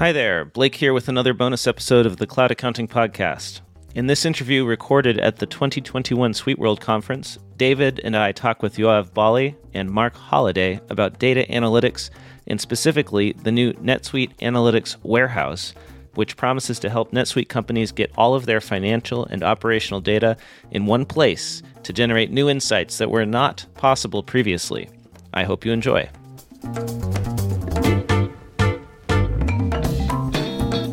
Hi 0.00 0.12
there, 0.12 0.46
Blake 0.46 0.74
here 0.74 0.94
with 0.94 1.08
another 1.08 1.34
bonus 1.34 1.66
episode 1.66 2.06
of 2.06 2.16
the 2.16 2.26
Cloud 2.26 2.50
Accounting 2.50 2.88
Podcast. 2.88 3.60
In 3.94 4.06
this 4.06 4.24
interview 4.24 4.64
recorded 4.64 5.18
at 5.18 5.36
the 5.36 5.46
2021 5.46 6.32
SuiteWorld 6.32 6.80
Conference, 6.80 7.38
David 7.56 8.00
and 8.02 8.16
I 8.16 8.32
talk 8.32 8.62
with 8.62 8.76
Yoav 8.76 9.12
Bali 9.12 9.56
and 9.74 9.90
Mark 9.90 10.14
Holliday 10.14 10.80
about 10.88 11.18
data 11.18 11.44
analytics 11.50 12.08
and 12.46 12.60
specifically 12.60 13.32
the 13.32 13.52
new 13.52 13.72
NetSuite 13.74 14.36
Analytics 14.38 14.96
Warehouse, 15.02 15.74
which 16.14 16.36
promises 16.36 16.78
to 16.78 16.88
help 16.88 17.12
NetSuite 17.12 17.48
companies 17.48 17.92
get 17.92 18.10
all 18.16 18.34
of 18.34 18.46
their 18.46 18.60
financial 18.60 19.26
and 19.26 19.42
operational 19.42 20.00
data 20.00 20.36
in 20.70 20.86
one 20.86 21.04
place 21.04 21.62
to 21.82 21.92
generate 21.92 22.30
new 22.30 22.48
insights 22.48 22.98
that 22.98 23.10
were 23.10 23.26
not 23.26 23.66
possible 23.74 24.22
previously. 24.22 24.88
I 25.34 25.44
hope 25.44 25.64
you 25.64 25.72
enjoy. 25.72 26.08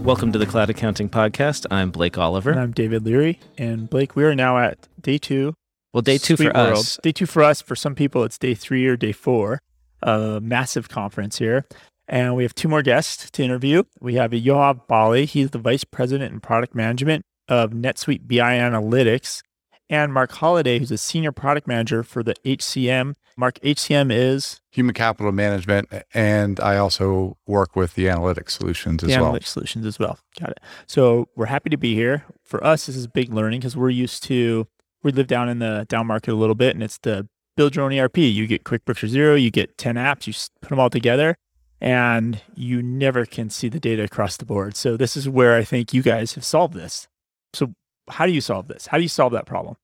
Welcome 0.07 0.31
to 0.31 0.39
the 0.39 0.45
Cloud 0.45 0.70
Accounting 0.70 1.09
Podcast. 1.09 1.66
I'm 1.70 1.91
Blake 1.91 2.17
Oliver. 2.17 2.52
And 2.52 2.61
I'm 2.61 2.71
David 2.71 3.03
Leary. 3.03 3.41
And 3.57 3.89
Blake, 3.89 4.15
we 4.15 4.23
are 4.23 4.34
now 4.34 4.57
at 4.57 4.88
day 5.02 5.17
two. 5.17 5.53
Well, 5.93 6.02
day 6.02 6.17
two 6.17 6.38
Sweet 6.38 6.53
for 6.53 6.57
World. 6.57 6.77
us. 6.77 6.98
Day 7.03 7.11
two 7.11 7.25
for 7.25 7.43
us. 7.43 7.61
For 7.61 7.75
some 7.75 7.93
people, 7.93 8.23
it's 8.23 8.38
day 8.38 8.53
three 8.53 8.88
or 8.88 8.95
day 8.95 9.12
four. 9.12 9.59
A 10.01 10.39
massive 10.41 10.88
conference 10.88 11.39
here. 11.39 11.65
And 12.07 12.38
we 12.38 12.43
have 12.43 12.55
two 12.55 12.70
more 12.70 12.81
guests 12.81 13.29
to 13.29 13.43
interview. 13.43 13.84
We 13.99 14.13
have 14.13 14.31
Yoav 14.31 14.88
Bali. 14.88 15.25
He's 15.25 15.49
the 15.49 15.59
Vice 15.59 15.84
President 15.84 16.31
in 16.31 16.39
Product 16.39 16.73
Management 16.73 17.26
of 17.49 17.71
NetSuite 17.71 18.29
BI 18.29 18.37
Analytics. 18.37 19.41
And 19.90 20.14
Mark 20.14 20.32
Holliday, 20.32 20.80
who's 20.80 20.91
a 20.91 20.98
Senior 20.98 21.32
Product 21.32 21.68
Manager 21.68 22.04
for 22.04 22.23
the 22.23 22.36
HCM. 22.46 23.16
Mark, 23.38 23.59
HCM 23.59 24.12
is 24.12 24.62
human 24.72 24.94
capital 24.94 25.32
management, 25.32 25.88
and 26.13 26.60
I 26.60 26.77
also 26.77 27.38
work 27.46 27.76
with 27.76 27.94
the 27.94 28.05
analytics 28.05 28.52
solutions 28.52 29.04
as 29.04 29.10
well. 29.10 29.32
analytics 29.32 29.48
solutions 29.48 29.86
as 29.86 30.00
well. 30.00 30.20
Got 30.40 30.50
it. 30.50 30.60
So 30.88 31.29
we're 31.35 31.46
happy 31.46 31.70
to 31.70 31.77
be 31.77 31.94
here. 31.94 32.26
For 32.44 32.63
us, 32.63 32.88
this 32.88 32.96
is 32.96 33.07
big 33.07 33.32
learning 33.32 33.60
because 33.60 33.77
we're 33.77 33.91
used 33.91 34.24
to 34.24 34.68
we 35.04 35.12
live 35.12 35.27
down 35.27 35.49
in 35.49 35.60
the 35.60 35.85
down 35.88 36.07
market 36.07 36.34
a 36.34 36.35
little 36.35 36.55
bit, 36.55 36.76
and 36.76 36.84
it's 36.84 36.98
the 36.98 37.27
build 37.55 37.76
your 37.76 37.85
own 37.85 37.94
ERP. 37.94 38.18
You 38.18 38.48
get 38.48 38.63
QuickBooks 38.63 39.04
or 39.04 39.07
Xero, 39.07 39.41
you 39.41 39.51
get 39.51 39.77
ten 39.77 39.96
apps, 39.96 40.27
you 40.27 40.34
put 40.62 40.70
them 40.70 40.79
all 40.79 40.90
together, 40.90 41.38
and 41.79 42.41
you 42.55 42.82
never 42.82 43.26
can 43.26 43.49
see 43.49 43.70
the 43.70 43.79
data 43.79 44.04
across 44.04 44.38
the 44.38 44.46
board. 44.46 44.76
So 44.76 44.98
this 44.98 45.16
is 45.16 45.29
where 45.29 45.55
I 45.55 45.63
think 45.63 45.94
you 45.94 46.01
guys 46.01 46.34
have 46.34 46.44
solved 46.44 46.74
this. 46.74 47.07
So 47.54 47.74
how 48.10 48.26
do 48.26 48.32
you 48.32 48.41
solve 48.41 48.68
this? 48.68 48.88
How 48.88 48.98
do 48.98 49.04
you 49.04 49.10
solve 49.10 49.34
that 49.34 49.46
problem? 49.46 49.76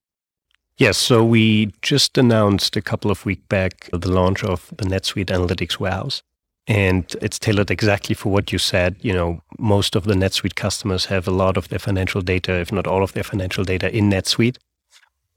Yes, 0.78 0.98
so 0.98 1.24
we 1.24 1.72
just 1.82 2.18
announced 2.18 2.76
a 2.76 2.82
couple 2.82 3.12
of 3.12 3.26
weeks 3.26 3.44
back 3.48 3.90
the 3.94 4.12
launch 4.12 4.44
of 4.44 4.74
the 4.76 4.86
NetSuite 4.86 5.28
Analytics 5.28 5.80
Warehouse. 5.80 6.24
And 6.66 7.16
it's 7.22 7.38
tailored 7.38 7.70
exactly 7.70 8.16
for 8.16 8.32
what 8.32 8.52
you 8.52 8.58
said. 8.58 8.96
You 9.02 9.14
know, 9.14 9.42
most 9.60 9.96
of 9.96 10.06
the 10.06 10.14
NetSuite 10.14 10.56
customers 10.56 11.06
have 11.06 11.28
a 11.28 11.32
lot 11.32 11.58
of 11.58 11.68
their 11.68 11.80
financial 11.80 12.22
data, 12.22 12.54
if 12.54 12.72
not 12.72 12.88
all 12.88 13.04
of 13.04 13.14
their 13.14 13.24
financial 13.24 13.64
data 13.64 13.96
in 13.96 14.10
NetSuite. 14.10 14.58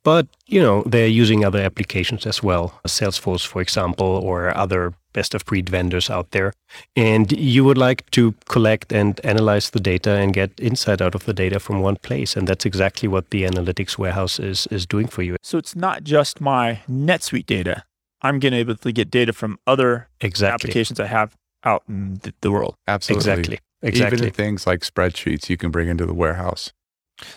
But, 0.07 0.29
you 0.47 0.61
know, 0.61 0.85
they're 0.87 1.09
using 1.09 1.45
other 1.45 1.61
applications 1.61 2.27
as 2.27 2.41
well, 2.41 2.81
Salesforce, 2.87 3.45
for 3.45 3.61
example, 3.61 4.07
or 4.07 4.57
other 4.57 4.95
best 5.13 5.35
of 5.35 5.45
breed 5.45 5.69
vendors 5.69 6.09
out 6.09 6.31
there. 6.31 6.53
And 6.95 7.33
you 7.33 7.65
would 7.65 7.77
like 7.77 8.09
to 8.13 8.33
collect 8.49 8.93
and 8.93 9.21
analyze 9.25 9.71
the 9.71 9.81
data 9.81 10.13
and 10.13 10.33
get 10.33 10.53
insight 10.61 11.03
out 11.03 11.17
of 11.17 11.25
the 11.25 11.33
data 11.33 11.59
from 11.59 11.81
one 11.81 11.97
place. 11.97 12.37
And 12.37 12.47
that's 12.47 12.65
exactly 12.65 13.09
what 13.09 13.31
the 13.31 13.43
analytics 13.43 13.99
warehouse 13.99 14.39
is, 14.39 14.69
is 14.69 14.87
doing 14.87 15.09
for 15.09 15.25
you. 15.25 15.35
So 15.43 15.59
it's 15.59 15.75
not 15.75 16.05
just 16.05 16.41
my 16.41 16.83
NetSuite 16.89 17.47
data. 17.47 17.83
I'm 18.23 18.39
going 18.39 18.53
to 18.53 18.59
able 18.59 18.77
to 18.77 18.93
get 18.93 19.11
data 19.11 19.33
from 19.33 19.59
other 19.67 20.07
Exactly. 20.21 20.55
applications 20.55 21.01
I 21.01 21.07
have 21.07 21.35
out 21.65 21.83
in 21.89 22.21
the, 22.23 22.33
the 22.43 22.53
world. 22.53 22.77
Absolutely. 22.87 23.29
Exactly. 23.29 23.59
Exactly. 23.83 24.19
Even 24.19 24.31
things 24.31 24.69
like 24.69 24.83
spreadsheets 24.83 25.51
you 25.51 25.57
can 25.57 25.73
bring 25.73 25.89
into 25.89 26.07
the 26.07 26.15
warehouse. 26.15 26.73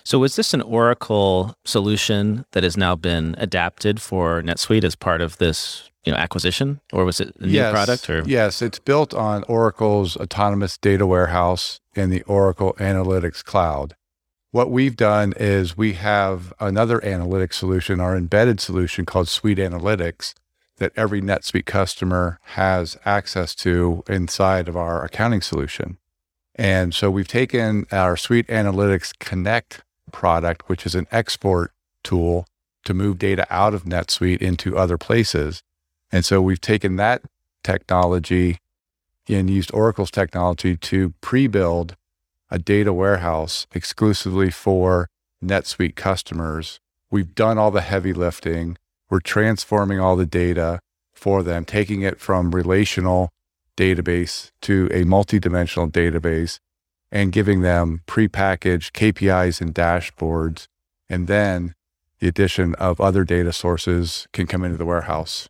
So, 0.03 0.23
is 0.23 0.35
this 0.35 0.53
an 0.53 0.61
Oracle 0.61 1.55
solution 1.65 2.45
that 2.51 2.63
has 2.63 2.75
now 2.75 2.95
been 2.95 3.35
adapted 3.37 4.01
for 4.01 4.41
NetSuite 4.41 4.83
as 4.83 4.95
part 4.95 5.21
of 5.21 5.37
this, 5.37 5.89
you 6.03 6.11
know, 6.11 6.17
acquisition, 6.17 6.81
or 6.91 7.05
was 7.05 7.19
it 7.19 7.35
a 7.39 7.45
new 7.45 7.51
yes, 7.51 7.71
product? 7.71 8.09
Or 8.09 8.23
yes, 8.25 8.61
it's 8.61 8.79
built 8.79 9.13
on 9.13 9.43
Oracle's 9.43 10.17
autonomous 10.17 10.77
data 10.77 11.05
warehouse 11.05 11.79
in 11.95 12.09
the 12.09 12.23
Oracle 12.23 12.73
Analytics 12.79 13.43
Cloud. 13.43 13.95
What 14.51 14.71
we've 14.71 14.95
done 14.95 15.33
is 15.37 15.77
we 15.77 15.93
have 15.93 16.53
another 16.59 16.99
analytics 16.99 17.53
solution, 17.53 17.99
our 17.99 18.17
embedded 18.17 18.59
solution 18.59 19.05
called 19.05 19.27
Suite 19.27 19.59
Analytics, 19.59 20.33
that 20.77 20.91
every 20.95 21.21
NetSuite 21.21 21.67
customer 21.67 22.39
has 22.55 22.97
access 23.05 23.53
to 23.55 24.03
inside 24.09 24.67
of 24.67 24.75
our 24.75 25.05
accounting 25.05 25.41
solution. 25.41 25.97
And 26.55 26.93
so 26.93 27.09
we've 27.09 27.27
taken 27.27 27.85
our 27.91 28.17
Suite 28.17 28.47
Analytics 28.47 29.17
Connect 29.19 29.83
product, 30.11 30.67
which 30.67 30.85
is 30.85 30.95
an 30.95 31.07
export 31.11 31.71
tool 32.03 32.45
to 32.85 32.93
move 32.93 33.19
data 33.19 33.45
out 33.49 33.73
of 33.73 33.83
NetSuite 33.83 34.41
into 34.41 34.77
other 34.77 34.97
places. 34.97 35.61
And 36.11 36.25
so 36.25 36.41
we've 36.41 36.61
taken 36.61 36.95
that 36.95 37.21
technology 37.63 38.57
and 39.27 39.49
used 39.49 39.71
Oracle's 39.73 40.11
technology 40.11 40.75
to 40.75 41.13
pre-build 41.21 41.95
a 42.49 42.57
data 42.57 42.91
warehouse 42.91 43.67
exclusively 43.73 44.49
for 44.49 45.07
NetSuite 45.43 45.95
customers. 45.95 46.79
We've 47.11 47.35
done 47.35 47.57
all 47.57 47.71
the 47.71 47.81
heavy 47.81 48.13
lifting. 48.13 48.77
We're 49.09 49.19
transforming 49.19 49.99
all 49.99 50.15
the 50.15 50.25
data 50.25 50.79
for 51.13 51.43
them, 51.43 51.65
taking 51.65 52.01
it 52.01 52.19
from 52.19 52.55
relational 52.55 53.29
database 53.79 54.51
to 54.61 54.87
a 54.91 55.03
multidimensional 55.05 55.89
database 55.91 56.59
and 57.11 57.31
giving 57.31 57.61
them 57.61 58.01
prepackaged 58.07 58.91
KPIs 58.91 59.61
and 59.61 59.73
dashboards. 59.73 60.67
And 61.09 61.27
then 61.27 61.73
the 62.19 62.27
addition 62.27 62.75
of 62.75 62.99
other 63.01 63.23
data 63.23 63.51
sources 63.53 64.27
can 64.33 64.45
come 64.47 64.63
into 64.65 64.77
the 64.77 64.85
warehouse. 64.85 65.49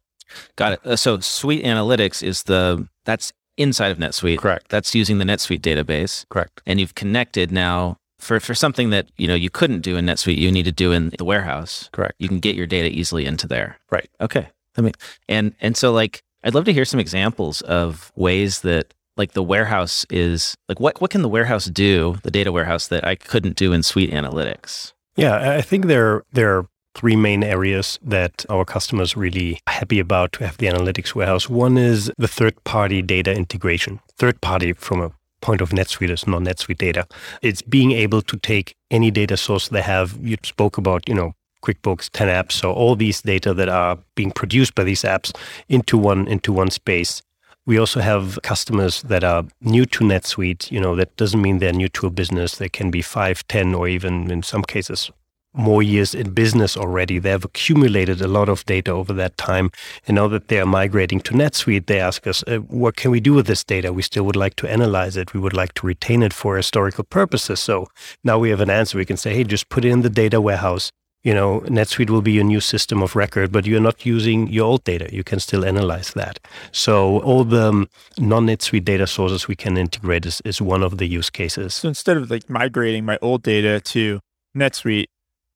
got 0.56 0.74
it. 0.74 0.80
Uh, 0.86 0.96
So, 0.96 1.20
Suite 1.20 1.64
Analytics 1.66 2.22
is 2.24 2.44
the 2.44 2.88
that's 3.06 3.34
inside 3.58 3.92
of 3.92 3.98
NetSuite. 3.98 4.38
Correct. 4.38 4.70
That's 4.70 4.94
using 4.96 5.18
the 5.18 5.26
NetSuite 5.26 5.60
database, 5.62 6.26
Correct. 6.30 6.62
and 6.66 6.80
you've 6.80 6.96
connected 6.96 7.52
now 7.52 7.98
for 8.20 8.40
for 8.40 8.54
something 8.56 8.90
that 8.92 9.06
you 9.18 9.28
know 9.28 9.36
you 9.36 9.50
couldn't 9.50 9.82
do 9.82 9.98
in 9.98 10.06
NetSuite. 10.06 10.38
You 10.38 10.52
need 10.52 10.66
to 10.66 10.72
do 10.84 10.92
in 10.94 11.10
the 11.18 11.26
warehouse. 11.26 11.90
Correct. 11.92 12.14
You 12.20 12.28
can 12.30 12.40
get 12.40 12.56
your 12.56 12.68
data 12.68 12.90
easily 13.00 13.26
into 13.26 13.48
there. 13.48 13.78
Right. 13.92 14.10
Okay. 14.22 14.48
I 14.78 14.82
mean, 14.82 14.94
and 15.28 15.56
and 15.60 15.76
so 15.76 15.92
like 15.92 16.22
I'd 16.44 16.56
love 16.56 16.66
to 16.66 16.74
hear 16.74 16.86
some 16.86 17.00
examples 17.00 17.62
of 17.62 18.12
ways 18.16 18.62
that 18.62 18.94
like 19.18 19.34
the 19.34 19.44
warehouse 19.44 20.06
is 20.10 20.56
like 20.70 20.80
what 20.80 21.02
what 21.02 21.12
can 21.12 21.22
the 21.22 21.30
warehouse 21.30 21.66
do, 21.66 22.18
the 22.24 22.32
data 22.32 22.52
warehouse 22.52 22.88
that 22.88 23.06
I 23.06 23.16
couldn't 23.16 23.56
do 23.58 23.74
in 23.74 23.84
Suite 23.84 24.12
Analytics. 24.12 24.94
Yeah, 25.16 25.56
I- 25.58 25.62
think 25.62 25.88
there 25.88 26.24
there 26.32 26.58
are 26.58 26.68
three 26.96 27.16
main 27.16 27.44
areas 27.44 28.00
that 28.02 28.46
our 28.50 28.66
customers 28.66 29.16
really 29.18 29.60
happy 29.68 30.00
about 30.00 30.32
to 30.34 30.44
have 30.46 30.58
the 30.58 30.68
analytics 30.68 31.14
warehouse. 31.14 31.50
One 31.50 31.78
is 31.78 32.12
the 32.18 32.28
third 32.28 32.62
party 32.64 33.02
data 33.02 33.32
integration. 33.34 34.00
Third 34.18 34.42
party 34.42 34.74
from 34.74 35.02
a 35.02 35.12
point 35.42 35.62
of 35.62 35.70
NetSuite 35.70 36.10
is 36.10 36.26
not 36.28 36.42
NetSuite 36.42 36.78
data. 36.78 37.06
It's 37.42 37.62
being 37.62 37.92
able 37.92 38.22
to 38.24 38.38
take 38.38 38.76
any 38.92 39.12
data 39.12 39.38
source 39.38 39.68
they 39.70 39.82
have. 39.82 40.18
You 40.22 40.38
spoke 40.44 40.78
about, 40.78 41.08
you 41.08 41.16
know, 41.16 41.34
QuickBooks, 41.64 42.10
10 42.12 42.28
apps. 42.28 42.54
So 42.54 42.72
all 42.72 42.96
these 42.96 43.22
data 43.22 43.54
that 43.54 43.70
are 43.70 43.98
being 44.16 44.32
produced 44.32 44.76
by 44.76 44.84
these 44.84 45.04
apps 45.04 45.36
into 45.68 45.98
one 45.98 46.28
into 46.28 46.54
one 46.54 46.70
space. 46.72 47.22
We 47.66 47.78
also 47.78 48.00
have 48.00 48.40
customers 48.42 49.04
that 49.04 49.24
are 49.24 49.44
new 49.62 49.86
to 49.86 50.04
NetSuite. 50.04 50.72
You 50.72 50.80
know, 50.80 50.96
that 50.96 51.16
doesn't 51.18 51.42
mean 51.42 51.60
they're 51.60 51.72
new 51.72 51.90
to 51.90 52.08
a 52.08 52.10
business. 52.10 52.58
They 52.58 52.70
can 52.70 52.90
be 52.90 53.02
five, 53.02 53.48
ten, 53.48 53.76
or 53.76 53.88
even 53.88 54.32
in 54.32 54.42
some 54.42 54.64
cases 54.64 55.12
more 55.54 55.82
years 55.82 56.14
in 56.14 56.32
business 56.32 56.78
already. 56.78 57.20
They 57.20 57.32
have 57.32 57.44
accumulated 57.44 58.22
a 58.22 58.28
lot 58.28 58.50
of 58.50 58.66
data 58.66 58.92
over 58.92 59.14
that 59.14 59.38
time. 59.38 59.72
And 60.08 60.16
now 60.16 60.28
that 60.28 60.48
they 60.48 60.60
are 60.60 60.66
migrating 60.66 61.20
to 61.22 61.34
NetSuite, 61.34 61.88
they 61.88 62.00
ask 62.00 62.28
us, 62.28 62.44
uh, 62.48 62.58
what 62.58 62.96
can 62.96 63.12
we 63.12 63.20
do 63.20 63.34
with 63.34 63.48
this 63.48 63.64
data? 63.64 63.92
We 63.92 64.02
still 64.02 64.24
would 64.24 64.36
like 64.36 64.56
to 64.58 64.72
analyze 64.72 65.18
it. 65.18 65.34
We 65.34 65.40
would 65.40 65.54
like 65.54 65.74
to 65.76 65.88
retain 65.88 66.24
it 66.24 66.34
for 66.34 66.56
historical 66.58 67.04
purposes. 67.04 67.60
So 67.60 67.88
now 68.24 68.38
we 68.38 68.50
have 68.50 68.62
an 68.62 68.70
answer. 68.70 68.98
We 68.98 69.06
can 69.06 69.18
say, 69.18 69.34
hey, 69.34 69.44
just 69.44 69.70
put 69.70 69.86
it 69.86 69.90
in 69.90 70.02
the 70.02 70.10
data 70.10 70.40
warehouse. 70.40 70.92
You 71.24 71.34
know, 71.34 71.62
NetSuite 71.62 72.10
will 72.10 72.22
be 72.22 72.32
your 72.32 72.46
new 72.46 72.62
system 72.62 73.04
of 73.04 73.16
record, 73.16 73.52
but 73.52 73.66
you're 73.66 73.82
not 73.82 74.06
using 74.06 74.48
your 74.48 74.66
old 74.66 74.86
data. 74.86 75.10
You 75.12 75.24
can 75.24 75.40
still 75.40 75.66
analyze 75.66 76.14
that. 76.14 76.40
So 76.72 77.20
all 77.20 77.44
the 77.44 77.68
um, 77.68 77.90
non-NetSuite 78.18 78.86
data 78.86 79.06
sources 79.06 79.48
we 79.48 79.56
can 79.56 79.78
integrate 79.78 80.26
is, 80.26 80.42
is 80.46 80.62
one 80.62 80.82
of 80.82 80.98
the 80.98 81.08
use 81.08 81.30
cases. 81.30 81.74
So 81.74 81.90
instead 81.90 82.16
of 82.16 82.32
like 82.32 82.50
migrating 82.50 83.04
my 83.04 83.18
old 83.22 83.44
data 83.44 83.82
to 83.82 84.22
NetSuite, 84.56 85.08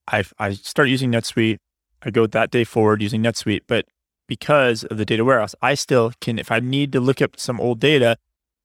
I 0.07 0.25
I 0.37 0.53
start 0.53 0.89
using 0.89 1.11
NetSuite. 1.11 1.59
I 2.01 2.09
go 2.11 2.27
that 2.27 2.51
day 2.51 2.65
forward 2.65 3.01
using 3.01 3.23
NetSuite, 3.23 3.61
but 3.67 3.85
because 4.27 4.83
of 4.83 4.97
the 4.97 5.05
data 5.05 5.23
warehouse, 5.23 5.55
I 5.61 5.75
still 5.75 6.11
can. 6.19 6.39
If 6.39 6.51
I 6.51 6.59
need 6.59 6.91
to 6.91 6.99
look 6.99 7.21
up 7.21 7.39
some 7.39 7.61
old 7.61 7.79
data, 7.79 8.17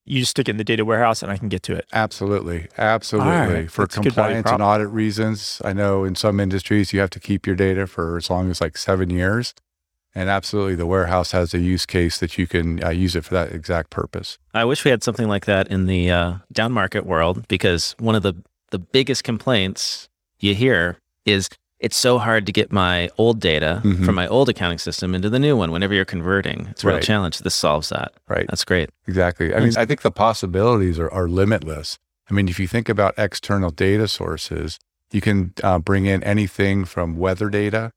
you 0.08 0.20
just 0.20 0.31
stick 0.31 0.49
it 0.49 0.52
in 0.52 0.56
the 0.56 0.64
data 0.64 0.84
warehouse 0.84 1.22
and 1.22 1.31
I 1.31 1.37
can 1.37 1.49
get 1.49 1.62
to 1.64 1.75
it. 1.75 1.87
Absolutely. 1.93 2.69
Absolutely. 2.78 3.31
right. 3.31 3.70
For 3.70 3.82
That's 3.82 3.99
a 3.99 4.00
good 4.00 4.12
value 4.14 4.37
compliance 4.37 4.50
and 4.52 4.62
audit 4.62 4.88
reasons, 4.88 5.60
I 5.64 5.72
know 5.72 6.05
in 6.05 6.14
some 6.14 6.40
industries 6.40 6.93
you 6.93 7.00
have 7.00 7.10
to 7.10 7.20
keep 7.20 7.46
your 7.46 7.56
data 7.56 7.87
for 7.87 8.16
as 8.16 8.31
long 8.31 8.50
as 8.50 8.60
like 8.60 8.76
seven 8.76 9.10
years. 9.10 9.55
And 10.14 10.28
absolutely, 10.28 10.75
the 10.75 10.87
warehouse 10.87 11.32
has 11.32 11.55
a 11.55 11.58
use 11.58 11.87
case 11.87 12.19
that 12.19 12.38
you 12.38 12.46
can 12.46 12.82
uh, 12.82 12.88
use 12.88 13.14
it 13.14 13.25
for 13.25 13.34
that 13.34 13.52
exact 13.52 13.90
purpose. 13.90 14.38
I 14.55 14.64
wish 14.64 14.84
we 14.84 14.90
had 14.90 15.05
something 15.05 15.28
like 15.28 15.44
that 15.44 15.69
in 15.69 15.87
the 15.87 16.11
uh, 16.11 16.34
down 16.50 16.72
market 16.72 17.06
world 17.06 17.46
because 17.46 17.94
one 17.99 18.14
of 18.14 18.22
the, 18.22 18.34
the 18.70 18.78
biggest 18.78 19.22
complaints 19.22 20.08
you 20.40 20.54
hear 20.54 20.99
is 21.25 21.49
it's 21.80 21.96
so 21.96 22.19
hard 22.19 22.44
to 22.46 22.52
get 22.52 22.72
my 22.72 23.08
old 23.19 23.40
data 23.40 23.80
Mhm. 23.84 24.04
from 24.04 24.14
my 24.14 24.26
old 24.26 24.48
accounting 24.48 24.78
system 24.78 25.14
into 25.14 25.30
the 25.30 25.38
new 25.38 25.56
one 25.56 25.70
whenever 25.70 25.94
you're 25.94 26.04
converting. 26.04 26.66
It's 26.70 26.82
a 26.82 26.88
real 26.88 26.96
Right. 26.96 27.02
challenge. 27.04 27.38
This 27.38 27.54
solves 27.54 27.88
that. 27.90 28.12
Right. 28.28 28.46
That's 28.48 28.64
great. 28.64 28.90
Exactly. 29.06 29.54
I 29.54 29.60
mean, 29.60 29.72
I 29.76 29.84
think 29.86 30.02
the 30.02 30.10
possibilities 30.10 30.98
are, 30.98 31.10
are 31.12 31.28
limitless. 31.28 31.98
I 32.30 32.34
mean, 32.34 32.48
if 32.48 32.58
you 32.58 32.66
think 32.66 32.88
about 32.88 33.14
external 33.16 33.70
data 33.70 34.08
sources, 34.08 34.78
you 35.12 35.20
can 35.20 35.52
uh, 35.62 35.78
bring 35.78 36.06
in 36.06 36.22
anything 36.25 36.84
from 36.84 37.16
weather 37.16 37.48
data 37.48 37.92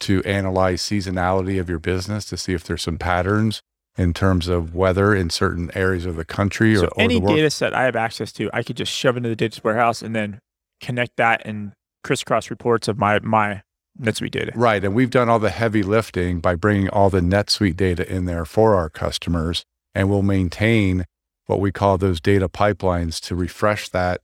to 0.00 0.22
analyze 0.24 0.82
seasonality 0.82 1.58
of 1.58 1.68
your 1.68 1.78
business 1.78 2.24
to 2.26 2.36
see 2.36 2.52
if 2.52 2.64
there's 2.64 2.82
some 2.82 2.98
patterns 2.98 3.62
in 3.96 4.12
terms 4.12 4.48
of 4.48 4.74
weather 4.74 5.14
in 5.14 5.30
certain 5.30 5.70
areas 5.74 6.04
of 6.04 6.16
the 6.16 6.24
country 6.24 6.74
or, 6.74 6.80
So 6.80 6.86
or 6.88 6.92
any 7.02 7.14
the 7.14 7.20
world. 7.20 7.36
data 7.36 7.50
set 7.50 7.72
I 7.74 7.84
have 7.84 7.96
access 7.96 8.32
to, 8.32 8.50
I 8.52 8.62
could 8.62 8.76
just 8.76 8.92
shove 8.92 9.16
into 9.16 9.28
the 9.28 9.36
data 9.36 9.60
warehouse 9.64 10.02
and 10.02 10.14
then 10.14 10.40
connect 10.80 11.16
that 11.16 11.42
and 11.44 11.72
crisscross 12.04 12.50
reports 12.50 12.86
of 12.86 12.98
my 12.98 13.18
my 13.20 13.62
NetSuite 14.00 14.30
data. 14.30 14.52
Right. 14.54 14.84
And 14.84 14.94
we've 14.94 15.10
done 15.10 15.28
all 15.28 15.38
the 15.38 15.50
heavy 15.50 15.82
lifting 15.82 16.40
by 16.40 16.56
bringing 16.56 16.88
all 16.88 17.10
the 17.10 17.20
NetSuite 17.20 17.76
data 17.76 18.08
in 18.10 18.24
there 18.24 18.44
for 18.44 18.74
our 18.74 18.90
customers. 18.90 19.64
And 19.94 20.10
we'll 20.10 20.22
maintain 20.22 21.04
what 21.46 21.60
we 21.60 21.70
call 21.70 21.98
those 21.98 22.20
data 22.20 22.48
pipelines 22.48 23.20
to 23.20 23.34
refresh 23.34 23.88
that 23.90 24.20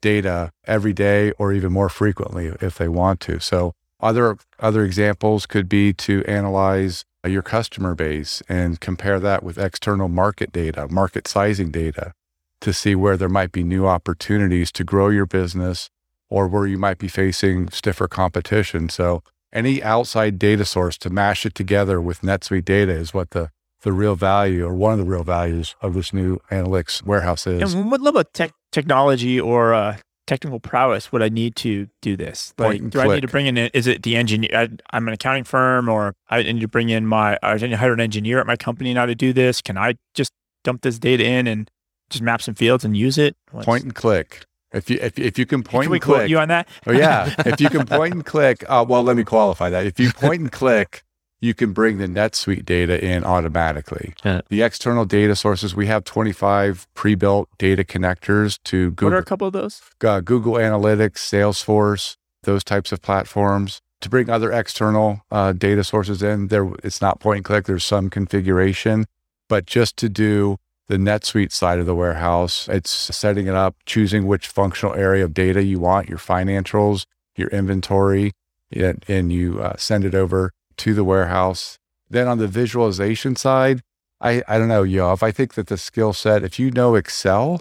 data 0.00 0.50
every 0.66 0.92
day 0.92 1.30
or 1.32 1.52
even 1.52 1.72
more 1.72 1.88
frequently 1.88 2.52
if 2.60 2.76
they 2.78 2.88
want 2.88 3.20
to. 3.20 3.38
So 3.38 3.74
other 4.00 4.36
other 4.58 4.84
examples 4.84 5.46
could 5.46 5.68
be 5.68 5.92
to 5.92 6.24
analyze 6.24 7.04
your 7.24 7.42
customer 7.42 7.94
base 7.94 8.42
and 8.48 8.80
compare 8.80 9.20
that 9.20 9.44
with 9.44 9.58
external 9.58 10.08
market 10.08 10.50
data, 10.50 10.88
market 10.88 11.28
sizing 11.28 11.70
data 11.70 12.12
to 12.60 12.72
see 12.72 12.96
where 12.96 13.16
there 13.16 13.28
might 13.28 13.52
be 13.52 13.62
new 13.62 13.86
opportunities 13.86 14.72
to 14.72 14.82
grow 14.82 15.08
your 15.08 15.26
business 15.26 15.88
or 16.32 16.48
where 16.48 16.66
you 16.66 16.78
might 16.78 16.98
be 16.98 17.08
facing 17.08 17.68
stiffer 17.70 18.08
competition. 18.08 18.88
So 18.88 19.22
any 19.52 19.82
outside 19.82 20.38
data 20.38 20.64
source 20.64 20.96
to 20.98 21.10
mash 21.10 21.44
it 21.44 21.54
together 21.54 22.00
with 22.00 22.22
NetSuite 22.22 22.64
data 22.64 22.92
is 22.92 23.12
what 23.12 23.30
the 23.30 23.50
the 23.82 23.92
real 23.92 24.14
value 24.14 24.64
or 24.64 24.74
one 24.74 24.92
of 24.92 24.98
the 25.00 25.04
real 25.04 25.24
values 25.24 25.74
of 25.82 25.92
this 25.94 26.12
new 26.12 26.38
analytics 26.50 27.02
warehouse 27.02 27.46
is. 27.48 27.74
And 27.74 27.90
what 27.90 28.00
level 28.00 28.20
of 28.20 28.32
tech 28.32 28.52
technology 28.70 29.40
or 29.40 29.74
uh, 29.74 29.96
technical 30.28 30.60
prowess 30.60 31.10
would 31.10 31.20
I 31.20 31.28
need 31.28 31.56
to 31.56 31.88
do 32.00 32.16
this? 32.16 32.54
Like, 32.56 32.80
and 32.80 32.92
do 32.92 33.00
I 33.00 33.08
need 33.16 33.22
to 33.22 33.28
bring 33.28 33.46
in? 33.46 33.58
Is 33.58 33.86
it 33.88 34.04
the 34.04 34.16
engineer? 34.16 34.50
I, 34.54 34.68
I'm 34.92 35.08
an 35.08 35.14
accounting 35.14 35.42
firm, 35.44 35.88
or 35.88 36.14
I 36.30 36.42
need 36.44 36.60
to 36.60 36.68
bring 36.68 36.90
in 36.90 37.06
my. 37.08 37.38
I 37.42 37.54
need 37.54 37.70
to 37.70 37.76
hire 37.76 37.92
an 37.92 38.00
engineer 38.00 38.38
at 38.38 38.46
my 38.46 38.56
company 38.56 38.94
now 38.94 39.04
to 39.06 39.14
do 39.16 39.32
this. 39.32 39.60
Can 39.60 39.76
I 39.76 39.96
just 40.14 40.30
dump 40.64 40.82
this 40.82 40.98
data 41.00 41.24
in 41.24 41.46
and 41.48 41.68
just 42.08 42.22
map 42.22 42.40
some 42.40 42.54
fields 42.54 42.84
and 42.84 42.96
use 42.96 43.18
it? 43.18 43.36
What's- 43.50 43.66
Point 43.66 43.82
and 43.84 43.94
click. 43.94 44.44
If 44.72 44.88
you 44.90 44.98
if, 45.00 45.18
if 45.18 45.38
you 45.38 45.46
can 45.46 45.62
point 45.62 45.84
Can 45.84 45.90
we 45.90 45.96
and 45.98 46.04
quote 46.04 46.16
click, 46.18 46.30
you 46.30 46.38
on 46.38 46.48
that? 46.48 46.68
oh 46.86 46.92
yeah, 46.92 47.34
if 47.46 47.60
you 47.60 47.68
can 47.68 47.86
point 47.86 48.14
and 48.14 48.24
click, 48.24 48.64
uh, 48.68 48.84
well, 48.88 49.02
let 49.02 49.16
me 49.16 49.24
qualify 49.24 49.70
that. 49.70 49.86
If 49.86 50.00
you 50.00 50.12
point 50.12 50.40
and 50.40 50.52
click, 50.52 51.04
you 51.40 51.54
can 51.54 51.72
bring 51.72 51.98
the 51.98 52.06
NetSuite 52.06 52.64
data 52.64 53.04
in 53.04 53.24
automatically. 53.24 54.14
Yeah. 54.24 54.42
The 54.48 54.62
external 54.62 55.04
data 55.04 55.34
sources, 55.36 55.74
we 55.74 55.86
have 55.88 56.04
25 56.04 56.86
pre-built 56.94 57.48
data 57.58 57.82
connectors 57.84 58.58
to 58.64 58.90
What 58.90 58.96
Google 58.96 59.14
are 59.14 59.18
a 59.20 59.24
couple 59.24 59.48
of 59.48 59.52
those? 59.52 59.82
uh, 60.04 60.20
Google 60.20 60.54
Analytics, 60.54 61.16
Salesforce, 61.18 62.16
those 62.44 62.62
types 62.64 62.92
of 62.92 63.02
platforms. 63.02 63.80
To 64.02 64.08
bring 64.08 64.30
other 64.30 64.50
external 64.50 65.22
uh, 65.30 65.52
data 65.52 65.84
sources 65.84 66.22
in, 66.22 66.48
there 66.48 66.68
it's 66.82 67.00
not 67.00 67.20
point 67.20 67.36
and 67.38 67.44
click. 67.44 67.66
There's 67.66 67.84
some 67.84 68.08
configuration, 68.10 69.06
but 69.48 69.66
just 69.66 69.96
to 69.98 70.08
do 70.08 70.58
the 70.88 70.96
NetSuite 70.96 71.52
side 71.52 71.78
of 71.78 71.86
the 71.86 71.94
warehouse, 71.94 72.68
it's 72.68 72.90
setting 72.90 73.46
it 73.46 73.54
up, 73.54 73.76
choosing 73.86 74.26
which 74.26 74.48
functional 74.48 74.94
area 74.94 75.24
of 75.24 75.34
data 75.34 75.62
you 75.62 75.78
want, 75.78 76.08
your 76.08 76.18
financials, 76.18 77.06
your 77.36 77.48
inventory, 77.48 78.32
and, 78.70 79.04
and 79.08 79.32
you 79.32 79.60
uh, 79.60 79.76
send 79.76 80.04
it 80.04 80.14
over 80.14 80.52
to 80.78 80.94
the 80.94 81.04
warehouse. 81.04 81.78
Then 82.10 82.28
on 82.28 82.38
the 82.38 82.48
visualization 82.48 83.36
side, 83.36 83.82
I, 84.20 84.42
I 84.46 84.58
don't 84.58 84.68
know, 84.68 84.84
Yoav, 84.84 85.22
I 85.22 85.30
think 85.30 85.54
that 85.54 85.68
the 85.68 85.78
skill 85.78 86.12
set, 86.12 86.44
if 86.44 86.58
you 86.58 86.70
know 86.70 86.94
Excel, 86.94 87.60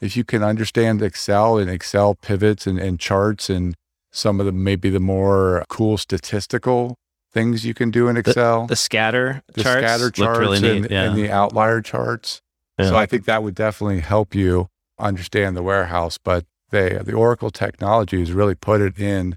if 0.00 0.16
you 0.16 0.24
can 0.24 0.42
understand 0.42 1.02
Excel 1.02 1.58
and 1.58 1.70
Excel 1.70 2.14
pivots 2.14 2.66
and, 2.66 2.78
and 2.78 2.98
charts 2.98 3.48
and 3.48 3.74
some 4.10 4.40
of 4.40 4.46
the 4.46 4.52
maybe 4.52 4.90
the 4.90 5.00
more 5.00 5.64
cool 5.68 5.96
statistical 5.96 6.96
things 7.32 7.64
you 7.64 7.74
can 7.74 7.90
do 7.90 8.08
in 8.08 8.16
Excel, 8.16 8.66
The 8.66 8.76
scatter 8.76 9.42
the 9.54 9.62
charts 9.62 9.86
scatter 9.86 10.10
charts 10.10 10.38
really 10.38 10.78
and, 10.78 10.90
yeah. 10.90 11.04
and 11.04 11.16
the 11.16 11.30
outlier 11.30 11.80
charts. 11.80 12.42
So 12.80 12.96
I 12.96 13.04
think 13.04 13.26
that 13.26 13.42
would 13.42 13.54
definitely 13.54 14.00
help 14.00 14.34
you 14.34 14.70
understand 14.98 15.54
the 15.54 15.62
warehouse. 15.62 16.16
But 16.16 16.46
they, 16.70 16.98
the 17.04 17.12
Oracle 17.12 17.50
technology 17.50 18.20
has 18.20 18.32
really 18.32 18.54
put 18.54 18.80
it 18.80 18.98
in 18.98 19.36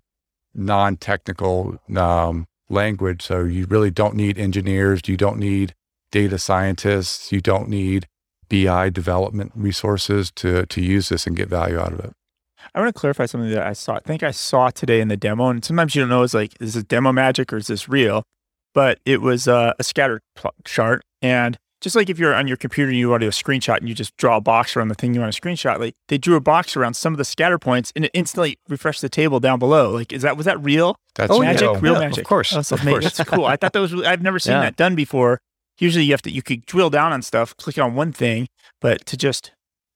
non-technical 0.53 1.77
um, 1.95 2.47
language. 2.69 3.21
So 3.21 3.43
you 3.43 3.65
really 3.65 3.91
don't 3.91 4.15
need 4.15 4.37
engineers. 4.37 5.01
You 5.07 5.17
don't 5.17 5.39
need 5.39 5.75
data 6.11 6.37
scientists. 6.37 7.33
You 7.33 7.41
don't 7.41 7.67
need 7.67 8.07
BI 8.49 8.89
development 8.89 9.51
resources 9.55 10.31
to 10.31 10.65
to 10.67 10.81
use 10.81 11.09
this 11.09 11.25
and 11.25 11.35
get 11.35 11.49
value 11.49 11.79
out 11.79 11.93
of 11.93 11.99
it. 11.99 12.13
I 12.75 12.79
want 12.81 12.93
to 12.93 12.99
clarify 12.99 13.25
something 13.27 13.49
that 13.51 13.65
I 13.65 13.73
saw. 13.73 13.95
I 13.95 13.99
think 13.99 14.23
I 14.23 14.31
saw 14.31 14.69
today 14.69 14.99
in 14.99 15.07
the 15.07 15.17
demo, 15.17 15.49
and 15.49 15.63
sometimes 15.63 15.95
you 15.95 16.01
don't 16.01 16.09
know 16.09 16.23
is 16.23 16.33
like, 16.33 16.53
is 16.59 16.73
this 16.73 16.83
demo 16.83 17.11
magic 17.11 17.53
or 17.53 17.57
is 17.57 17.67
this 17.67 17.87
real? 17.87 18.23
But 18.73 18.99
it 19.05 19.21
was 19.21 19.47
uh, 19.47 19.73
a 19.77 19.83
scatter 19.83 20.21
pl- 20.35 20.53
chart, 20.65 21.03
and 21.21 21.57
just 21.81 21.95
like 21.95 22.09
if 22.09 22.17
you're 22.17 22.33
on 22.33 22.47
your 22.47 22.57
computer 22.57 22.89
and 22.89 22.97
you 22.97 23.09
want 23.09 23.21
to 23.21 23.25
do 23.25 23.29
a 23.29 23.31
screenshot 23.31 23.77
and 23.77 23.87
you 23.89 23.93
just 23.93 24.15
draw 24.17 24.37
a 24.37 24.41
box 24.41 24.75
around 24.75 24.87
the 24.87 24.95
thing 24.95 25.13
you 25.13 25.19
want 25.19 25.31
to 25.33 25.39
screenshot, 25.39 25.79
like 25.79 25.93
they 26.07 26.17
drew 26.17 26.35
a 26.35 26.41
box 26.41 26.75
around 26.75 26.95
some 26.95 27.13
of 27.13 27.17
the 27.17 27.25
scatter 27.25 27.59
points 27.59 27.91
and 27.95 28.05
it 28.05 28.11
instantly 28.13 28.57
refreshed 28.69 29.01
the 29.01 29.09
table 29.09 29.39
down 29.39 29.59
below. 29.59 29.91
Like, 29.91 30.11
is 30.13 30.21
that 30.23 30.37
was 30.37 30.45
that 30.47 30.59
real 30.63 30.95
That's 31.15 31.29
Oh, 31.31 31.41
magic? 31.41 31.61
yeah. 31.69 31.79
Real 31.81 31.93
Yeah, 31.93 31.99
magic? 31.99 32.19
of 32.19 32.27
course, 32.29 32.49
that's, 32.51 32.71
of 32.71 32.79
course. 32.81 33.03
that's 33.03 33.29
cool. 33.29 33.45
I 33.45 33.57
thought 33.57 33.73
that 33.73 33.79
was. 33.79 33.93
Really, 33.93 34.07
I've 34.07 34.21
never 34.23 34.39
seen 34.39 34.53
Yeah. 34.53 34.61
that 34.61 34.75
done 34.77 34.95
before. 34.95 35.39
Usually, 35.77 36.05
you 36.05 36.13
have 36.13 36.21
to 36.23 36.31
you 36.31 36.41
could 36.41 36.65
drill 36.65 36.89
down 36.89 37.11
on 37.13 37.21
stuff, 37.21 37.55
click 37.57 37.77
on 37.77 37.93
one 37.95 38.11
thing, 38.13 38.47
but 38.81 39.05
to 39.07 39.17
just 39.17 39.51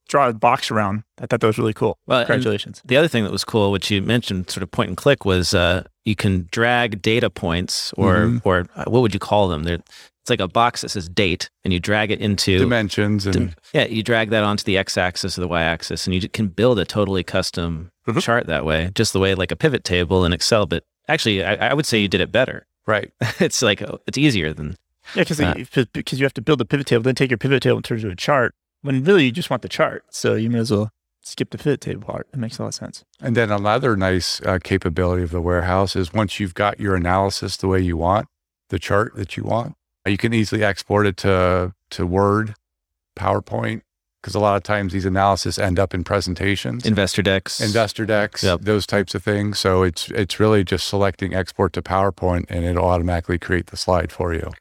draw 0.07 0.29
a 0.29 0.33
box 0.33 0.71
around, 0.71 1.03
I 1.21 1.25
thought 1.25 1.39
that 1.41 1.47
was 1.47 1.57
really 1.57 1.73
cool. 1.73 1.97
Well, 2.07 2.21
Congratulations. 2.25 2.81
The 2.85 2.97
other 2.97 3.07
thing 3.07 3.23
that 3.23 3.31
was 3.31 3.43
cool, 3.43 3.71
which 3.71 3.89
you 3.91 4.01
mentioned, 4.01 4.49
sort 4.49 4.63
of 4.63 4.71
point 4.71 4.89
and 4.89 4.97
click, 4.97 5.25
was 5.25 5.53
uh, 5.53 5.83
you 6.05 6.15
can 6.15 6.47
drag 6.51 7.01
data 7.01 7.29
points, 7.29 7.93
or 7.97 8.15
Mhm. 8.15 8.41
or 8.43 8.65
uh, 8.75 8.85
what 8.87 9.01
would 9.01 9.13
you 9.13 9.19
call 9.19 9.47
them? 9.47 9.63
They're, 9.63 9.75
it's 10.21 10.29
like 10.29 10.39
a 10.41 10.47
box 10.47 10.81
that 10.81 10.89
says 10.89 11.07
date, 11.07 11.49
and 11.63 11.71
you 11.73 11.79
drag 11.79 12.11
it 12.11 12.19
into 12.19 12.57
dimensions 12.59 13.25
and 13.25 13.33
dim- 13.33 13.53
yeah, 13.73 13.85
you 13.85 14.03
drag 14.03 14.29
that 14.31 14.43
onto 14.43 14.63
the 14.65 14.77
x-axis 14.77 15.37
or 15.37 15.41
the 15.41 15.47
y-axis, 15.47 16.05
and 16.05 16.13
you 16.13 16.27
can 16.29 16.47
build 16.47 16.79
a 16.79 16.85
totally 16.85 17.23
custom 17.23 17.91
Mhm. 18.07 18.21
chart 18.21 18.47
that 18.47 18.65
way, 18.65 18.91
just 18.95 19.13
the 19.13 19.19
way 19.19 19.35
like 19.35 19.51
a 19.51 19.55
pivot 19.55 19.83
table 19.85 20.25
in 20.25 20.33
Excel. 20.33 20.65
But 20.65 20.83
actually, 21.07 21.43
I, 21.45 21.69
I 21.69 21.73
would 21.73 21.85
say 21.85 21.97
you 21.99 22.07
did 22.09 22.21
it 22.21 22.31
better. 22.31 22.65
right. 22.85 23.11
it's 23.39 23.61
like 23.61 23.81
oh, 23.81 23.99
it's 24.07 24.17
easier 24.17 24.53
than 24.53 24.75
Yeah, 25.15 25.23
because 25.23 25.39
Uh, 25.39 25.85
because 25.93 26.19
you 26.19 26.25
have 26.25 26.33
to 26.33 26.41
build 26.41 26.59
a 26.61 26.65
pivot 26.65 26.87
table, 26.87 27.03
then 27.03 27.15
take 27.15 27.31
your 27.31 27.37
pivot 27.37 27.63
table 27.63 27.77
and 27.77 27.85
turn 27.85 27.97
it 27.97 28.01
into 28.03 28.11
a 28.13 28.15
chart. 28.17 28.53
When 28.81 29.03
really 29.03 29.25
you 29.25 29.31
just 29.31 29.49
want 29.49 29.61
the 29.63 29.69
chart, 29.69 30.03
so 30.11 30.35
you 30.35 30.49
may 30.49 30.59
as 30.59 30.71
well 30.71 30.89
skip 31.23 31.49
the 31.49 31.57
pivot 31.57 31.81
table 31.81 32.03
part. 32.03 32.27
It 32.33 32.37
makes 32.39 32.57
a 32.57 32.61
lot 32.63 32.69
of 32.69 32.75
sense. 32.75 33.03
And 33.19 33.35
then 33.35 33.51
another 33.51 33.97
nice 33.97 34.39
uh, 34.41 34.59
capability 34.63 35.23
of 35.23 35.31
the 35.31 35.41
warehouse 35.41 35.95
is 35.95 36.13
once 36.13 36.39
you've 36.39 36.53
got 36.53 36.79
your 36.79 36.95
analysis 36.95 37.57
the 37.57 37.67
way 37.67 37.81
you 37.81 37.97
want, 37.97 38.27
the 38.69 38.79
chart 38.79 39.15
that 39.15 39.35
you 39.35 39.43
want, 39.43 39.73
you 40.05 40.17
can 40.17 40.33
easily 40.33 40.63
export 40.63 41.05
it 41.05 41.17
to 41.17 41.73
to 41.89 42.05
Word, 42.05 42.53
PowerPoint, 43.17 43.81
because 44.21 44.35
a 44.35 44.39
lot 44.39 44.55
of 44.57 44.63
times 44.63 44.93
these 44.93 45.05
analysis 45.05 45.57
end 45.57 45.79
up 45.79 45.93
in 45.93 46.03
presentations, 46.03 46.85
investor 46.85 47.21
decks. 47.21 47.59
investor 47.59 48.05
decks, 48.05 48.43
Yep. 48.43 48.61
those 48.61 48.85
types 48.85 49.15
of 49.15 49.23
things. 49.23 49.59
So 49.59 49.83
it's 49.83 50.09
it's 50.11 50.39
really 50.39 50.63
just 50.63 50.87
selecting 50.87 51.33
export 51.33 51.73
to 51.73 51.81
PowerPoint, 51.81 52.45
and 52.49 52.63
it'll 52.63 52.85
automatically 52.85 53.37
create 53.39 53.67
the 53.67 53.77
slide 53.77 54.11
for 54.11 54.33
you. 54.33 54.51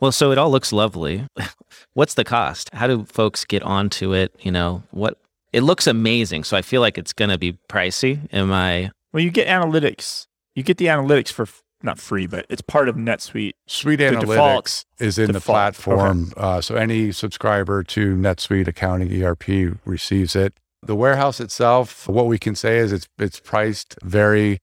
Well, 0.00 0.12
so 0.12 0.32
it 0.32 0.38
all 0.38 0.50
looks 0.50 0.72
lovely. 0.72 1.26
What's 1.94 2.14
the 2.14 2.24
cost? 2.24 2.70
How 2.72 2.86
do 2.86 3.04
folks 3.04 3.44
get 3.44 3.62
onto 3.62 4.12
it? 4.12 4.34
You 4.40 4.52
know, 4.52 4.82
what 4.90 5.18
it 5.52 5.62
looks 5.62 5.86
amazing. 5.86 6.44
So 6.44 6.56
I 6.56 6.62
feel 6.62 6.80
like 6.80 6.98
it's 6.98 7.12
going 7.12 7.30
to 7.30 7.38
be 7.38 7.58
pricey. 7.68 8.28
Am 8.32 8.52
I? 8.52 8.90
Well, 9.12 9.22
you 9.22 9.30
get 9.30 9.46
analytics. 9.46 10.26
You 10.54 10.62
get 10.62 10.78
the 10.78 10.86
analytics 10.86 11.30
for 11.32 11.42
f- 11.42 11.62
not 11.82 11.98
free, 11.98 12.26
but 12.26 12.46
it's 12.48 12.62
part 12.62 12.88
of 12.88 12.96
NetSuite. 12.96 13.52
Suite 13.66 13.98
The 13.98 14.06
Analytics 14.06 14.20
default- 14.26 14.84
is 14.98 15.18
in 15.18 15.26
the 15.28 15.32
default, 15.34 15.56
okay. 15.56 15.82
platform. 15.82 16.32
Uh, 16.36 16.60
so 16.60 16.74
any 16.76 17.12
subscriber 17.12 17.82
to 17.84 18.16
NetSuite 18.16 18.66
Accounting 18.68 19.22
ERP 19.22 19.76
receives 19.84 20.34
it. 20.34 20.54
The 20.82 20.94
warehouse 20.96 21.40
itself, 21.40 22.08
what 22.08 22.26
we 22.26 22.38
can 22.38 22.54
say 22.54 22.78
is 22.78 22.92
it's 22.92 23.06
it's 23.18 23.40
priced 23.40 23.96
very 24.02 24.58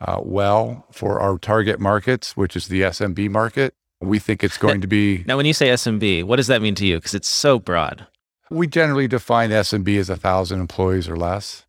uh, 0.00 0.20
well 0.22 0.86
for 0.92 1.20
our 1.20 1.38
target 1.38 1.80
markets, 1.80 2.36
which 2.36 2.56
is 2.56 2.68
the 2.68 2.82
SMB 2.82 3.28
market. 3.30 3.74
We 4.00 4.18
think 4.18 4.44
it's 4.44 4.58
going 4.58 4.80
to 4.82 4.86
be. 4.86 5.24
Now, 5.26 5.36
when 5.36 5.46
you 5.46 5.54
say 5.54 5.68
SMB, 5.68 6.24
what 6.24 6.36
does 6.36 6.48
that 6.48 6.62
mean 6.62 6.74
to 6.76 6.86
you? 6.86 6.96
Because 6.96 7.14
it's 7.14 7.28
so 7.28 7.58
broad. 7.58 8.06
We 8.50 8.66
generally 8.66 9.08
define 9.08 9.50
SMB 9.50 9.98
as 9.98 10.10
a 10.10 10.16
thousand 10.16 10.60
employees 10.60 11.08
or 11.08 11.16
less. 11.16 11.66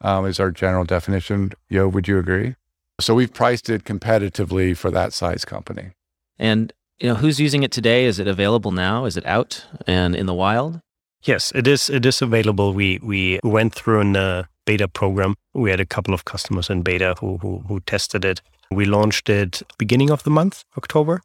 Um, 0.00 0.26
is 0.26 0.40
our 0.40 0.50
general 0.50 0.84
definition. 0.84 1.52
Yoav, 1.70 1.92
would 1.92 2.08
you 2.08 2.18
agree? 2.18 2.56
So 3.00 3.14
we've 3.14 3.32
priced 3.32 3.70
it 3.70 3.84
competitively 3.84 4.76
for 4.76 4.90
that 4.90 5.12
size 5.12 5.44
company. 5.44 5.92
And 6.38 6.72
you 6.98 7.08
know, 7.08 7.14
who's 7.14 7.40
using 7.40 7.62
it 7.62 7.72
today? 7.72 8.04
Is 8.04 8.18
it 8.18 8.26
available 8.26 8.72
now? 8.72 9.04
Is 9.04 9.16
it 9.16 9.26
out 9.26 9.64
and 9.86 10.14
in 10.16 10.26
the 10.26 10.34
wild? 10.34 10.80
Yes, 11.22 11.52
it 11.54 11.66
is. 11.66 11.88
It 11.88 12.04
is 12.04 12.20
available. 12.22 12.72
We 12.74 12.98
we 13.02 13.38
went 13.44 13.74
through 13.74 14.02
a 14.02 14.18
uh, 14.18 14.44
beta 14.66 14.88
program. 14.88 15.36
We 15.54 15.70
had 15.70 15.80
a 15.80 15.86
couple 15.86 16.14
of 16.14 16.24
customers 16.24 16.68
in 16.68 16.82
beta 16.82 17.14
who, 17.20 17.38
who 17.38 17.64
who 17.68 17.80
tested 17.80 18.24
it. 18.24 18.40
We 18.70 18.84
launched 18.86 19.28
it 19.28 19.62
beginning 19.78 20.10
of 20.10 20.22
the 20.22 20.30
month, 20.30 20.64
October, 20.76 21.20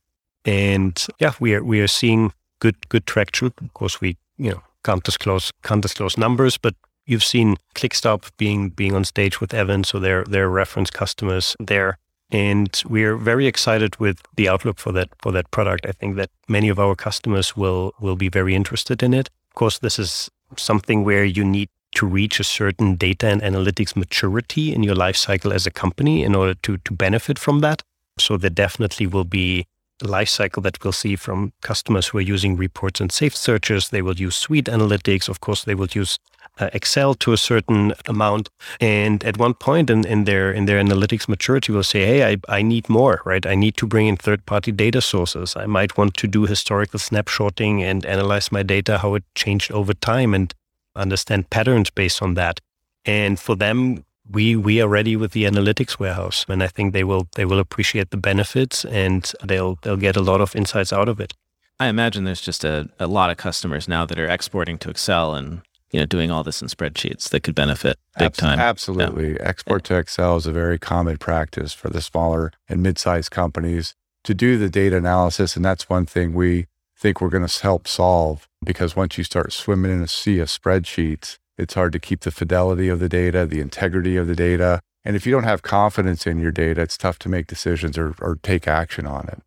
and 0.46 1.06
yeah, 1.20 1.34
we 1.40 1.56
are 1.56 1.64
we 1.64 1.82
are 1.82 1.88
seeing 1.88 2.32
good 2.60 2.90
good 2.90 3.06
traction. 3.06 3.54
Of 3.62 3.74
course, 3.74 4.02
we 4.02 4.18
you 4.38 4.52
know 4.52 4.62
can't 4.84 5.04
disclose 5.04 5.52
can't 5.64 5.82
disclose 5.82 6.18
numbers, 6.18 6.58
but 6.58 6.76
you've 7.06 7.24
seen 7.24 7.56
ClickStop 7.76 8.30
being 8.38 8.70
being 8.70 8.96
on 8.96 9.04
stage 9.04 9.42
with 9.42 9.54
Evan, 9.54 9.84
so 9.84 10.00
they're 10.00 10.24
they're 10.24 10.50
reference 10.50 10.90
customers 10.90 11.56
there. 11.60 11.98
And 12.30 12.84
we're 12.90 13.16
very 13.16 13.48
excited 13.48 13.98
with 14.00 14.18
the 14.36 14.50
outlook 14.50 14.80
for 14.80 14.92
that 14.92 15.10
for 15.22 15.32
that 15.32 15.50
product. 15.52 15.86
I 15.86 15.94
think 15.94 16.18
that 16.18 16.30
many 16.48 16.70
of 16.70 16.80
our 16.80 16.96
customers 16.96 17.56
will 17.56 17.94
will 18.00 18.18
be 18.18 18.30
very 18.30 18.54
interested 18.54 19.02
in 19.02 19.14
it. 19.14 19.30
Of 19.50 19.56
course, 19.56 19.80
this 19.80 19.98
is 19.98 20.30
something 20.58 21.04
where 21.04 21.26
you 21.26 21.44
need 21.44 21.70
to 21.96 22.06
reach 22.06 22.40
a 22.40 22.44
certain 22.44 22.96
data 22.96 23.28
and 23.28 23.42
analytics 23.42 23.96
maturity 23.96 24.74
in 24.74 24.84
your 24.84 24.96
life 24.96 25.16
cycle 25.16 25.54
as 25.54 25.66
a 25.66 25.72
company 25.72 26.24
in 26.24 26.36
order 26.36 26.54
to 26.54 26.78
to 26.78 26.94
benefit 26.94 27.40
from 27.40 27.62
that. 27.62 27.82
So 28.20 28.38
there 28.38 28.50
definitely 28.50 29.08
will 29.08 29.26
be 29.26 29.66
life 30.02 30.30
cycle 30.30 30.62
that 30.64 30.84
we'll 30.84 30.94
see 30.94 31.16
from 31.16 31.54
customers 31.62 32.08
who 32.08 32.18
are 32.18 32.22
using 32.22 32.56
reports 32.56 33.02
and 33.02 33.12
saved 33.12 33.36
searches. 33.36 33.90
They 33.90 34.02
will 34.02 34.16
use 34.16 34.36
Suite 34.36 34.66
Analytics. 34.66 35.30
Of 35.30 35.42
course, 35.42 35.64
they 35.64 35.76
will 35.76 35.88
use 35.92 36.18
uh, 36.60 36.70
Excel 36.74 37.14
to 37.16 37.34
a 37.34 37.38
certain 37.38 37.94
amount, 38.08 38.50
and 38.80 39.24
at 39.24 39.38
one 39.38 39.54
point 39.54 39.90
in, 39.90 40.06
in 40.06 40.24
their 40.24 40.52
in 40.52 40.66
their 40.66 40.82
analytics 40.82 41.28
maturity, 41.28 41.72
will 41.72 41.84
say, 41.84 42.06
"Hey, 42.06 42.34
I, 42.34 42.38
I 42.50 42.62
need 42.62 42.90
more, 42.90 43.22
right? 43.26 43.46
I 43.46 43.56
need 43.56 43.78
to 43.78 43.88
bring 43.88 44.08
in 44.08 44.18
third 44.18 44.46
party 44.46 44.72
data 44.72 45.02
sources. 45.02 45.56
I 45.56 45.68
might 45.68 45.98
want 45.98 46.16
to 46.18 46.28
do 46.28 46.46
historical 46.46 47.00
snapshotting 47.00 47.82
and 47.82 48.06
analyze 48.06 48.52
my 48.52 48.64
data, 48.64 48.98
how 48.98 49.16
it 49.16 49.24
changed 49.36 49.72
over 49.72 49.94
time, 49.94 50.34
and 50.34 50.54
understand 50.96 51.50
patterns 51.50 51.90
based 51.92 52.22
on 52.22 52.34
that." 52.36 52.60
And 53.06 53.40
for 53.40 53.56
them, 53.56 54.04
we 54.30 54.56
we 54.56 54.82
are 54.82 54.88
ready 54.88 55.16
with 55.16 55.32
the 55.32 55.44
analytics 55.44 56.00
warehouse, 56.00 56.46
and 56.48 56.64
I 56.64 56.68
think 56.68 56.94
they 56.94 57.04
will 57.04 57.28
they 57.36 57.46
will 57.46 57.60
appreciate 57.60 58.12
the 58.12 58.18
benefits 58.18 58.86
and 58.86 59.32
they'll 59.44 59.76
they'll 59.82 59.98
get 59.98 60.16
a 60.16 60.22
lot 60.22 60.42
of 60.42 60.56
insights 60.56 60.92
out 60.92 61.10
of 61.10 61.20
it. 61.20 61.34
I 61.80 61.88
imagine 61.88 62.24
there's 62.24 62.42
just 62.42 62.64
a, 62.64 62.90
a 63.00 63.06
lot 63.06 63.30
of 63.30 63.38
customers 63.38 63.88
now 63.88 64.06
that 64.06 64.18
are 64.18 64.28
exporting 64.28 64.80
to 64.80 64.90
Excel 64.90 65.36
and 65.36 65.62
you 65.92 66.00
know, 66.00 66.06
doing 66.06 66.32
all 66.32 66.44
this 66.44 66.62
in 66.62 66.68
spreadsheets 66.68 67.30
that 67.30 67.44
could 67.44 67.56
benefit 67.56 67.98
big 68.18 68.28
Abs- 68.28 68.38
time. 68.38 68.60
Absolutely. 68.60 69.34
Yeah. 69.34 69.38
Export 69.42 69.84
to 69.86 69.96
Excel 69.96 70.36
is 70.36 70.46
a 70.46 70.52
very 70.52 70.78
common 70.78 71.18
practice 71.18 71.74
for 71.74 71.90
the 71.90 72.02
smaller 72.02 72.52
and 72.68 72.84
mid-sized 72.84 73.32
companies 73.32 73.96
to 74.24 74.34
do 74.34 74.58
the 74.58 74.70
data 74.70 74.98
analysis. 74.98 75.56
And 75.56 75.64
that's 75.64 75.90
one 75.90 76.06
thing 76.06 76.34
we 76.34 76.68
think 76.98 77.22
we're 77.22 77.30
going 77.30 77.48
to 77.48 77.62
help 77.64 77.88
solve 77.88 78.48
because 78.64 78.96
once 78.96 79.18
you 79.18 79.24
start 79.24 79.54
swimming 79.54 79.92
in 79.92 80.02
a 80.02 80.08
sea 80.08 80.40
of 80.40 80.50
spreadsheets, 80.50 81.38
it's 81.58 81.74
hard 81.74 81.94
to 81.94 82.00
keep 82.00 82.22
the 82.22 82.32
fidelity 82.32 82.88
of 82.88 83.00
the 83.00 83.10
data, 83.10 83.46
the 83.46 83.60
integrity 83.60 84.16
of 84.18 84.28
the 84.28 84.36
data. 84.36 84.80
And 85.04 85.16
if 85.16 85.26
you 85.26 85.32
don't 85.32 85.44
have 85.44 85.62
confidence 85.62 86.28
in 86.28 86.40
your 86.40 86.52
data, 86.52 86.82
it's 86.82 86.98
tough 86.98 87.18
to 87.20 87.30
make 87.30 87.48
decisions 87.48 87.98
or, 87.98 88.14
or 88.20 88.38
take 88.44 88.68
action 88.68 89.08
on 89.08 89.28
it. 89.30 89.42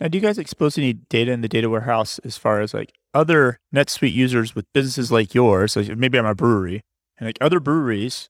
Now, 0.00 0.08
do 0.08 0.18
you 0.18 0.22
guys 0.22 0.38
expose 0.38 0.76
any 0.76 0.92
data 0.92 1.30
in 1.30 1.40
the 1.40 1.48
data 1.48 1.70
warehouse 1.70 2.18
as 2.24 2.36
far 2.36 2.60
as 2.60 2.74
like 2.74 2.92
other 3.12 3.58
NetSuite 3.74 4.12
users 4.12 4.54
with 4.54 4.66
businesses 4.72 5.12
like 5.12 5.34
yours? 5.34 5.72
So 5.72 5.82
maybe 5.96 6.18
I'm 6.18 6.26
a 6.26 6.34
brewery, 6.34 6.82
and 7.18 7.28
like 7.28 7.38
other 7.40 7.60
breweries, 7.60 8.28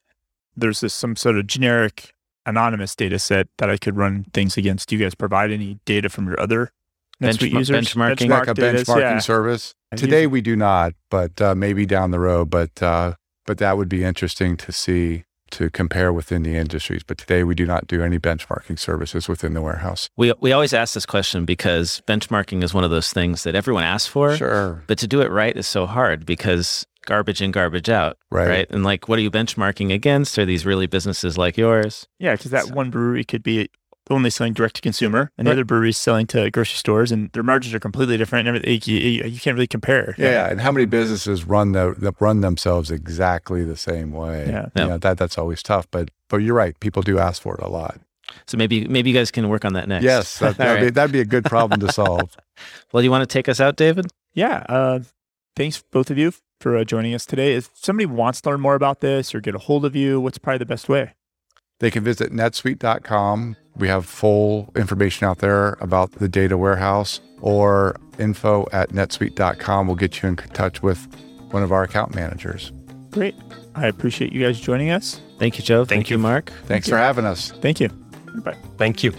there's 0.57 0.81
this 0.81 0.93
some 0.93 1.17
sort 1.17 1.39
of 1.39 1.47
generic 1.47 2.13
anonymous 2.47 2.95
data 2.95 3.19
set 3.19 3.49
that 3.59 3.71
I 3.71 3.79
could 3.79 3.97
run 3.97 4.27
things 4.35 4.57
against. 4.57 4.89
Do 4.89 4.97
you 4.97 5.03
guys 5.03 5.15
provide 5.15 5.51
any 5.51 5.79
data 5.87 6.09
from 6.09 6.27
your 6.27 6.39
other 6.39 6.71
NetSuite 7.23 7.51
Benchma- 7.51 7.59
users? 7.59 7.95
benchmarking? 7.95 8.29
like 8.29 8.49
a 8.49 8.55
benchmarking 8.55 9.01
yeah. 9.01 9.19
service. 9.19 9.75
Today 9.97 10.27
we 10.27 10.41
do 10.41 10.57
not, 10.57 10.93
but 11.11 11.41
uh, 11.41 11.55
maybe 11.55 11.87
down 11.87 12.11
the 12.11 12.19
road. 12.21 12.51
But 12.51 12.83
uh, 12.83 13.15
but 13.47 13.59
that 13.59 13.77
would 13.77 13.89
be 13.89 14.05
interesting 14.05 14.57
to 14.59 14.73
see 14.73 15.25
to 15.51 15.71
compare 15.71 16.13
within 16.13 16.43
the 16.43 16.57
industries. 16.57 17.03
But 17.03 17.19
today 17.19 17.45
we 17.45 17.55
do 17.55 17.65
not 17.65 17.87
do 17.87 18.03
any 18.03 18.19
benchmarking 18.19 18.79
services 18.79 19.29
within 19.29 19.55
the 19.55 19.63
warehouse. 19.63 20.09
We 20.17 20.33
we 20.41 20.53
always 20.53 20.73
ask 20.73 20.95
this 20.95 21.07
question 21.07 21.45
because 21.45 22.03
benchmarking 22.09 22.63
is 22.63 22.75
one 22.75 22.85
of 22.85 22.91
those 22.91 23.13
things 23.13 23.45
that 23.45 23.55
everyone 23.55 23.85
asks 23.85 24.09
for. 24.09 24.37
Sure. 24.37 24.83
But 24.87 24.99
to 24.99 25.07
do 25.07 25.21
it 25.21 25.31
right 25.31 25.57
is 25.57 25.67
so 25.67 25.87
hard 25.87 26.27
because 26.27 26.87
garbage 27.07 27.41
in, 27.41 27.53
garbage 27.53 27.89
out. 27.89 28.19
Right. 28.31 28.49
Right. 28.49 28.71
And 28.71 28.83
like, 28.83 29.09
what 29.09 29.19
are 29.19 29.23
you 29.23 29.31
benchmarking 29.31 29.93
against? 29.93 30.39
Are 30.39 30.45
these 30.45 30.67
really 30.67 30.87
businesses 30.87 31.39
like 31.39 31.57
yours? 31.57 32.09
Yeah, 32.19 32.33
because 32.33 32.51
that 32.51 32.65
so. 32.65 32.75
one 32.75 32.91
brewery 32.91 33.25
could 33.25 33.43
be 33.43 33.71
only 34.11 34.31
selling 34.31 34.53
direct 34.53 34.77
to 34.77 34.83
consumer, 34.83 35.31
and 35.39 35.47
right. 35.47 35.55
the 35.55 35.61
other 35.61 35.65
breweries 35.65 35.97
selling 35.97 36.27
to 36.29 36.51
grocery 36.51 36.77
stores, 36.77 37.11
and 37.11 37.31
their 37.33 37.43
margins 37.43 37.75
are 37.75 37.81
completely 37.81 38.17
different. 38.17 38.49
And 38.49 38.87
you, 38.87 38.97
you, 38.97 39.25
you 39.25 39.41
can't 39.41 39.55
really 39.55 39.67
compare. 39.67 40.15
Yeah, 40.19 40.31
yeah, 40.31 40.51
and 40.51 40.61
how 40.61 40.73
many 40.73 40.87
businesses 40.87 41.45
run 41.45 41.73
the 41.73 42.15
run 42.21 42.41
themselves 42.41 42.91
exactly 42.91 43.65
the 43.65 43.77
same 43.77 44.13
way? 44.13 44.47
Yeah, 44.49 44.69
you 44.77 44.89
know, 44.89 44.99
that 44.99 45.19
that's 45.19 45.39
always 45.39 45.63
tough. 45.63 45.91
But 45.91 46.11
but 46.29 46.39
you're 46.39 46.55
right, 46.55 46.79
people 46.81 47.03
do 47.03 47.19
ask 47.19 47.43
for 47.43 47.55
it 47.55 47.63
a 47.63 47.69
lot. 47.69 47.99
So 48.47 48.57
maybe 48.57 48.87
maybe 48.87 49.11
you 49.11 49.17
guys 49.17 49.31
can 49.31 49.49
work 49.49 49.65
on 49.65 49.75
that 49.75 49.89
next. 49.89 50.05
Yes, 50.05 50.39
that, 50.39 50.59
would 50.59 50.65
right. 50.65 50.81
be, 50.81 50.91
that'd 50.91 51.13
be 51.13 51.21
a 51.21 51.25
good 51.25 51.45
problem 51.45 51.81
to 51.81 51.93
solve. 51.93 52.37
well, 52.93 53.01
do 53.01 53.05
you 53.05 53.11
want 53.11 53.29
to 53.29 53.33
take 53.33 53.49
us 53.49 53.61
out, 53.61 53.77
David? 53.77 54.07
Yeah. 54.35 54.65
Uh, 54.69 55.01
thanks 55.57 55.83
both 55.91 56.11
of 56.11 56.19
you 56.19 56.33
for 56.61 56.77
uh, 56.77 56.85
joining 56.85 57.15
us 57.15 57.27
today. 57.27 57.55
If 57.55 57.71
somebody 57.75 58.07
wants 58.07 58.41
to 58.43 58.51
learn 58.51 58.61
more 58.61 58.75
about 58.75 59.01
this 59.01 59.35
or 59.35 59.41
get 59.41 59.55
a 59.55 59.59
hold 59.59 59.85
of 59.85 59.95
you, 59.95 60.21
what's 60.21 60.39
probably 60.39 60.59
the 60.59 60.67
best 60.67 60.89
way? 60.89 61.15
They 61.81 61.91
can 61.91 62.05
visit 62.05 62.33
netsuite.com. 62.33 63.57
We 63.77 63.89
have 63.89 64.07
full 64.07 64.71
information 64.77 65.27
out 65.27 65.39
there 65.39 65.77
about 65.81 66.13
the 66.13 66.29
data 66.29 66.57
warehouse 66.57 67.21
or 67.41 67.97
info 68.19 68.67
at 68.73 68.91
netsuite.com 68.91 69.89
will 69.89 69.97
get 69.97 70.23
you 70.23 70.29
in 70.29 70.37
touch 70.37 70.83
with 70.83 71.07
one 71.51 71.63
of 71.63 71.73
our 71.73 71.83
account 71.83 72.15
managers. 72.15 72.73
Great. 73.11 73.35
I 73.75 73.87
appreciate 73.87 74.33
you 74.33 74.43
guys 74.43 74.61
joining 74.61 74.91
us. 74.91 75.21
Thank 75.39 75.59
you, 75.59 75.65
Joe. 75.65 75.85
Thank, 75.85 75.89
Thank 75.89 76.11
you, 76.11 76.19
Mark. 76.19 76.51
Thanks 76.67 76.69
Thank 76.69 76.85
for 76.87 76.97
having 76.97 77.25
us. 77.25 77.51
Thank 77.61 77.81
you. 77.81 77.89
Bye. 78.45 78.57
Thank 78.79 79.03
you. 79.03 79.13